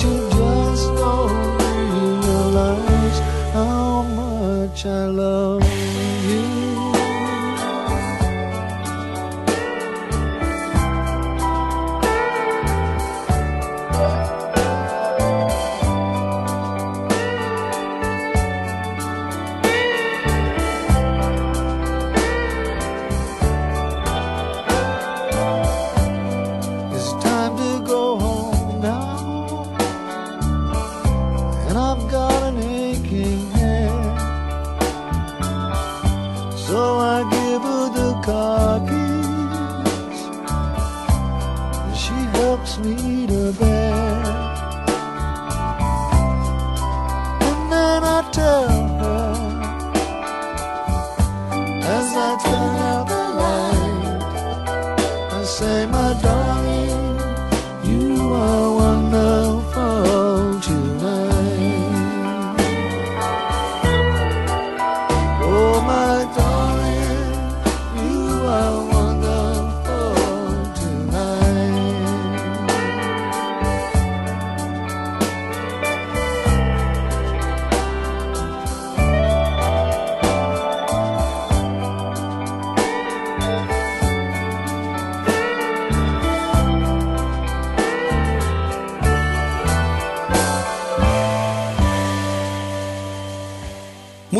You 0.00 0.30
just 0.30 0.86
don't 0.94 1.58
realize 2.24 3.18
how 3.52 4.02
much 4.02 4.86
I 4.86 5.06
love 5.06 5.51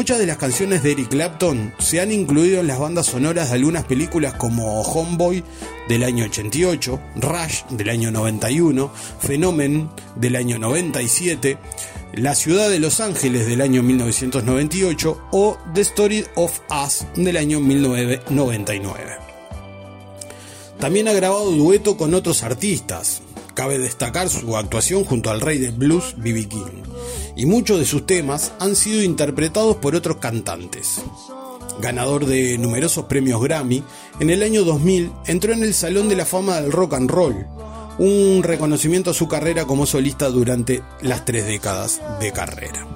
Muchas 0.03 0.18
de 0.18 0.26
las 0.26 0.36
canciones 0.36 0.82
de 0.82 0.90
Eric 0.90 1.11
Clapton 1.11 1.72
se 1.78 2.00
han 2.00 2.11
incluido 2.11 2.59
en 2.59 2.66
las 2.66 2.80
bandas 2.80 3.07
sonoras 3.07 3.50
de 3.50 3.55
algunas 3.55 3.84
películas 3.84 4.34
como 4.34 4.82
Homeboy 4.82 5.44
del 5.88 6.03
año 6.03 6.24
88, 6.24 7.00
Rush 7.14 7.62
del 7.70 7.88
año 7.88 8.11
91, 8.11 8.92
Phenomen 9.20 9.88
del 10.16 10.34
año 10.34 10.59
97, 10.59 11.57
La 12.14 12.34
ciudad 12.34 12.68
de 12.68 12.80
Los 12.80 12.98
Ángeles 12.98 13.46
del 13.46 13.61
año 13.61 13.84
1998 13.84 15.28
o 15.30 15.57
The 15.72 15.82
Story 15.82 16.26
of 16.34 16.59
Us 16.84 17.07
del 17.14 17.36
año 17.36 17.61
1999. 17.61 19.18
También 20.80 21.07
ha 21.07 21.12
grabado 21.12 21.53
dueto 21.53 21.96
con 21.96 22.12
otros 22.14 22.42
artistas. 22.42 23.22
Cabe 23.55 23.78
destacar 23.78 24.28
su 24.28 24.57
actuación 24.57 25.05
junto 25.05 25.30
al 25.30 25.40
rey 25.40 25.59
del 25.59 25.70
blues 25.70 26.16
B.B. 26.16 26.48
King 26.48 26.91
y 27.36 27.46
muchos 27.46 27.78
de 27.78 27.84
sus 27.84 28.06
temas 28.06 28.52
han 28.58 28.76
sido 28.76 29.02
interpretados 29.02 29.76
por 29.76 29.94
otros 29.94 30.18
cantantes. 30.18 31.02
Ganador 31.80 32.26
de 32.26 32.58
numerosos 32.58 33.06
premios 33.06 33.42
Grammy, 33.42 33.82
en 34.20 34.30
el 34.30 34.42
año 34.42 34.64
2000 34.64 35.10
entró 35.26 35.52
en 35.52 35.62
el 35.62 35.74
Salón 35.74 36.08
de 36.08 36.16
la 36.16 36.26
Fama 36.26 36.60
del 36.60 36.72
Rock 36.72 36.94
and 36.94 37.10
Roll, 37.10 37.46
un 37.98 38.42
reconocimiento 38.42 39.10
a 39.10 39.14
su 39.14 39.28
carrera 39.28 39.64
como 39.64 39.86
solista 39.86 40.28
durante 40.28 40.82
las 41.00 41.24
tres 41.24 41.46
décadas 41.46 42.00
de 42.20 42.32
carrera. 42.32 42.86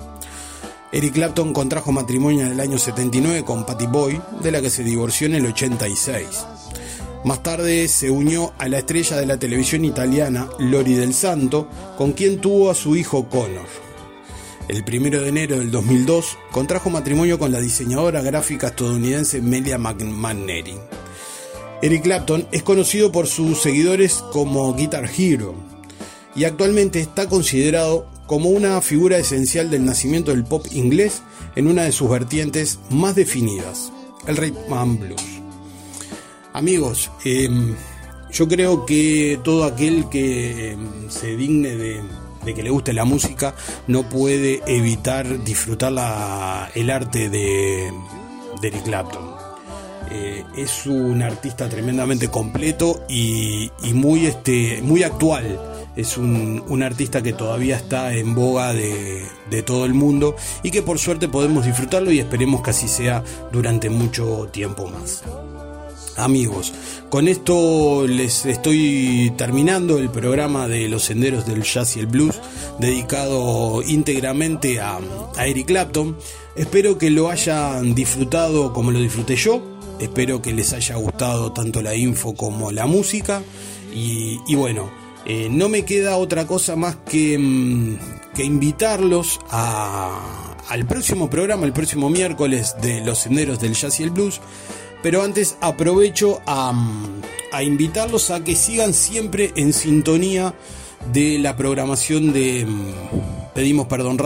Eric 0.92 1.14
Clapton 1.14 1.52
contrajo 1.52 1.92
matrimonio 1.92 2.46
en 2.46 2.52
el 2.52 2.60
año 2.60 2.78
79 2.78 3.44
con 3.44 3.66
Patty 3.66 3.86
Boy, 3.86 4.20
de 4.40 4.50
la 4.50 4.62
que 4.62 4.70
se 4.70 4.84
divorció 4.84 5.26
en 5.26 5.34
el 5.34 5.46
86. 5.46 6.26
Más 7.24 7.42
tarde 7.42 7.88
se 7.88 8.10
unió 8.10 8.52
a 8.56 8.68
la 8.68 8.78
estrella 8.78 9.16
de 9.16 9.26
la 9.26 9.36
televisión 9.36 9.84
italiana 9.84 10.48
Lori 10.58 10.94
del 10.94 11.12
Santo, 11.12 11.68
con 11.98 12.12
quien 12.12 12.40
tuvo 12.40 12.70
a 12.70 12.74
su 12.74 12.94
hijo 12.94 13.28
Connor. 13.28 13.85
El 14.68 14.82
1 14.82 15.20
de 15.20 15.28
enero 15.28 15.58
del 15.58 15.70
2002 15.70 16.38
contrajo 16.50 16.90
matrimonio 16.90 17.38
con 17.38 17.52
la 17.52 17.60
diseñadora 17.60 18.20
gráfica 18.20 18.68
estadounidense 18.68 19.40
Melia 19.40 19.78
McNary. 19.78 20.74
Eric 21.82 22.02
Clapton 22.02 22.48
es 22.50 22.64
conocido 22.64 23.12
por 23.12 23.28
sus 23.28 23.60
seguidores 23.60 24.24
como 24.32 24.74
Guitar 24.74 25.08
Hero 25.16 25.54
y 26.34 26.44
actualmente 26.44 27.00
está 27.00 27.28
considerado 27.28 28.10
como 28.26 28.48
una 28.48 28.80
figura 28.80 29.18
esencial 29.18 29.70
del 29.70 29.84
nacimiento 29.84 30.32
del 30.32 30.42
pop 30.42 30.66
inglés 30.72 31.22
en 31.54 31.68
una 31.68 31.84
de 31.84 31.92
sus 31.92 32.10
vertientes 32.10 32.80
más 32.90 33.14
definidas, 33.14 33.92
el 34.26 34.36
rhythm 34.36 34.72
and 34.72 34.98
blues. 34.98 35.22
Amigos, 36.52 37.12
em, 37.24 37.76
yo 38.32 38.48
creo 38.48 38.84
que 38.84 39.38
todo 39.44 39.62
aquel 39.62 40.08
que 40.08 40.72
em, 40.72 41.08
se 41.08 41.36
digne 41.36 41.76
de 41.76 42.02
de 42.46 42.54
que 42.54 42.62
le 42.62 42.70
guste 42.70 42.92
la 42.92 43.04
música, 43.04 43.54
no 43.88 44.08
puede 44.08 44.62
evitar 44.66 45.44
disfrutar 45.44 45.92
el 46.74 46.90
arte 46.90 47.28
de, 47.28 47.92
Eric 48.62 48.84
Clapton. 48.84 49.34
Eh, 50.10 50.44
es 50.56 50.86
un 50.86 51.20
artista 51.20 51.68
tremendamente 51.68 52.28
completo 52.28 53.04
y, 53.08 53.70
muy, 53.92 54.26
este, 54.26 54.80
muy 54.82 55.02
actual. 55.02 55.60
Es 55.96 56.16
un, 56.16 56.82
artista 56.82 57.22
que 57.22 57.32
todavía 57.32 57.76
está 57.76 58.14
en 58.14 58.34
boga 58.34 58.72
de, 58.72 59.24
de, 59.50 59.62
todo 59.62 59.84
el 59.84 59.94
mundo 59.94 60.36
y 60.62 60.70
que 60.70 60.82
por 60.82 60.98
suerte 60.98 61.28
podemos 61.28 61.64
disfrutarlo 61.64 62.12
y 62.12 62.20
esperemos 62.20 62.62
que 62.62 62.70
así 62.70 62.86
sea 62.86 63.24
durante 63.50 63.90
mucho 63.90 64.48
tiempo 64.52 64.86
más 64.88 65.22
amigos. 66.16 66.72
Con 67.08 67.28
esto 67.28 68.06
les 68.06 68.46
estoy 68.46 69.32
terminando 69.36 69.98
el 69.98 70.10
programa 70.10 70.68
de 70.68 70.88
los 70.88 71.04
senderos 71.04 71.46
del 71.46 71.62
jazz 71.62 71.96
y 71.96 72.00
el 72.00 72.06
blues 72.06 72.40
dedicado 72.78 73.82
íntegramente 73.82 74.80
a, 74.80 74.98
Eric 75.38 75.66
Clapton. 75.66 76.16
Espero 76.56 76.98
que 76.98 77.10
lo 77.10 77.30
hayan 77.30 77.94
disfrutado 77.94 78.72
como 78.72 78.90
lo 78.90 79.00
disfruté 79.00 79.36
yo. 79.36 79.62
Espero 80.00 80.42
que 80.42 80.52
les 80.52 80.72
haya 80.72 80.96
gustado 80.96 81.52
tanto 81.52 81.82
la 81.82 81.94
info 81.94 82.34
como 82.34 82.72
la 82.72 82.86
música. 82.86 83.42
Y, 83.94 84.54
bueno, 84.54 84.90
eh, 85.24 85.48
no 85.50 85.70
me 85.70 85.84
queda 85.84 86.18
otra 86.18 86.46
cosa 86.46 86.76
más 86.76 86.96
que, 86.96 87.38
mm, 87.38 87.98
que 88.34 88.44
invitarlos 88.44 89.40
al 89.50 90.86
próximo 90.86 91.30
programa, 91.30 91.64
el 91.64 91.72
próximo 91.72 92.10
miércoles 92.10 92.76
de 92.82 93.00
los 93.00 93.20
senderos 93.20 93.58
del 93.58 93.72
jazz 93.72 94.00
y 94.00 94.02
el 94.02 94.10
blues 94.10 94.40
pero 95.06 95.22
antes 95.22 95.56
aprovecho 95.60 96.40
a, 96.46 96.74
invitarlos 97.62 98.32
a 98.32 98.42
que 98.42 98.56
sigan 98.56 98.92
siempre 98.92 99.52
en 99.54 99.72
sintonía 99.72 100.52
de 101.12 101.38
la 101.38 101.56
programación 101.56 102.32
de 102.32 102.66
mm, 102.66 103.52
pedimos 103.54 103.86
perdón. 103.86 104.18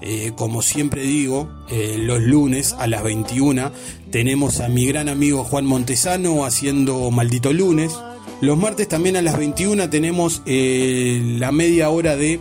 Eh, 0.00 0.32
como 0.34 0.60
siempre 0.60 1.02
digo, 1.02 1.48
eh, 1.70 1.98
los 2.00 2.20
lunes 2.20 2.74
a 2.80 2.88
las 2.88 3.04
21 3.04 3.70
tenemos 4.10 4.58
a 4.58 4.68
mi 4.68 4.86
gran 4.86 5.08
amigo 5.08 5.44
Juan 5.44 5.64
Montesano 5.64 6.44
haciendo 6.44 7.12
Maldito 7.12 7.52
Lunes. 7.52 7.92
Los 8.40 8.58
martes 8.58 8.88
también 8.88 9.16
a 9.16 9.22
las 9.22 9.38
21 9.38 9.88
tenemos 9.88 10.42
eh, 10.46 11.36
la 11.38 11.52
media 11.52 11.90
hora 11.90 12.16
de 12.16 12.40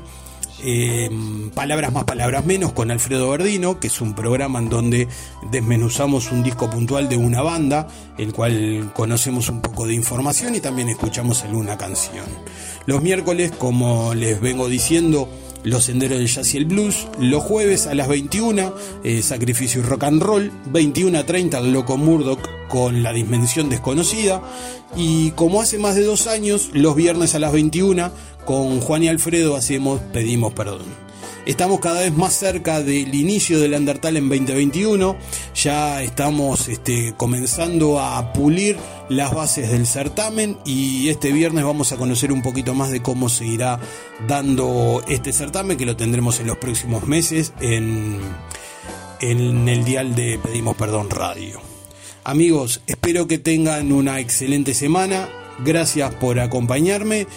Em, 0.63 1.49
palabras 1.49 1.91
más, 1.91 2.03
palabras 2.03 2.45
menos 2.45 2.71
con 2.73 2.91
Alfredo 2.91 3.31
Verdino, 3.31 3.79
que 3.79 3.87
es 3.87 3.99
un 3.99 4.13
programa 4.13 4.59
en 4.59 4.69
donde 4.69 5.07
desmenuzamos 5.49 6.31
un 6.31 6.43
disco 6.43 6.69
puntual 6.69 7.09
de 7.09 7.17
una 7.17 7.41
banda, 7.41 7.87
el 8.19 8.31
cual 8.31 8.91
conocemos 8.93 9.49
un 9.49 9.61
poco 9.61 9.87
de 9.87 9.95
información 9.95 10.53
y 10.53 10.59
también 10.59 10.89
escuchamos 10.89 11.43
alguna 11.43 11.77
canción. 11.77 12.25
Los 12.85 13.01
miércoles, 13.01 13.51
como 13.57 14.13
les 14.13 14.39
vengo 14.39 14.69
diciendo, 14.69 15.27
los 15.63 15.85
Senderos 15.85 16.17
del 16.17 16.27
Jazz 16.27 16.53
y 16.53 16.57
el 16.57 16.65
Blues. 16.65 17.07
Los 17.19 17.43
jueves 17.43 17.87
a 17.87 17.95
las 17.95 18.07
21, 18.07 18.73
eh, 19.03 19.21
Sacrificio 19.21 19.81
y 19.81 19.83
Rock 19.83 20.03
and 20.05 20.21
Roll. 20.21 20.51
21 20.71 21.17
a 21.17 21.25
30, 21.25 21.59
el 21.59 21.73
Loco 21.73 21.97
Murdoch 21.97 22.39
con 22.67 23.03
La 23.03 23.13
Dimensión 23.13 23.69
Desconocida. 23.69 24.41
Y 24.95 25.31
como 25.31 25.61
hace 25.61 25.77
más 25.77 25.95
de 25.95 26.03
dos 26.03 26.27
años, 26.27 26.69
los 26.73 26.95
viernes 26.95 27.35
a 27.35 27.39
las 27.39 27.53
21, 27.53 28.11
con 28.45 28.79
Juan 28.79 29.03
y 29.03 29.07
Alfredo 29.07 29.55
hacemos 29.55 30.01
Pedimos 30.13 30.53
Perdón. 30.53 31.10
Estamos 31.51 31.81
cada 31.81 31.99
vez 31.99 32.15
más 32.15 32.33
cerca 32.33 32.81
del 32.81 33.13
inicio 33.13 33.59
del 33.59 33.73
Undertale 33.73 34.19
en 34.19 34.29
2021. 34.29 35.17
Ya 35.53 36.01
estamos 36.01 36.69
este, 36.69 37.13
comenzando 37.17 37.99
a 37.99 38.31
pulir 38.31 38.77
las 39.09 39.33
bases 39.33 39.69
del 39.69 39.85
certamen 39.85 40.57
y 40.63 41.09
este 41.09 41.33
viernes 41.33 41.65
vamos 41.65 41.91
a 41.91 41.97
conocer 41.97 42.31
un 42.31 42.41
poquito 42.41 42.73
más 42.73 42.89
de 42.89 43.01
cómo 43.01 43.27
se 43.27 43.45
irá 43.45 43.81
dando 44.29 45.03
este 45.09 45.33
certamen 45.33 45.77
que 45.77 45.85
lo 45.85 45.97
tendremos 45.97 46.39
en 46.39 46.47
los 46.47 46.55
próximos 46.55 47.05
meses 47.05 47.51
en, 47.59 48.17
en 49.19 49.67
el 49.67 49.83
dial 49.83 50.15
de 50.15 50.39
Pedimos 50.41 50.77
Perdón 50.77 51.09
Radio. 51.09 51.59
Amigos, 52.23 52.81
espero 52.87 53.27
que 53.27 53.39
tengan 53.39 53.91
una 53.91 54.21
excelente 54.21 54.73
semana. 54.73 55.27
Gracias 55.59 56.13
por 56.15 56.39
acompañarme 56.39 57.27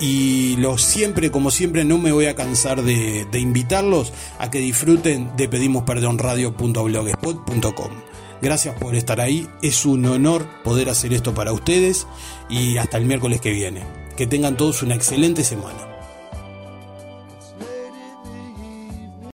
y 0.00 0.56
los 0.56 0.82
siempre, 0.82 1.30
como 1.30 1.50
siempre, 1.50 1.84
no 1.84 1.98
me 1.98 2.12
voy 2.12 2.26
a 2.26 2.34
cansar 2.34 2.82
de, 2.82 3.26
invitarlos 3.38 4.12
a 4.38 4.50
que 4.50 4.58
disfruten 4.58 5.30
de 5.36 5.48
pedimos 5.48 5.84
perdón 5.84 6.18
radio.blogspot.com. 6.18 7.90
Gracias 8.42 8.74
por 8.78 8.94
estar 8.94 9.20
ahí, 9.20 9.48
es 9.62 9.86
un 9.86 10.04
honor 10.06 10.46
poder 10.64 10.90
hacer 10.90 11.12
esto 11.12 11.34
para 11.34 11.52
ustedes 11.52 12.06
y 12.48 12.76
hasta 12.78 12.98
el 12.98 13.06
miércoles 13.06 13.40
que 13.40 13.50
viene. 13.50 13.82
Que 14.16 14.26
tengan 14.26 14.56
todos 14.56 14.82
una 14.82 14.94
excelente 14.94 15.44
semana. 15.44 15.93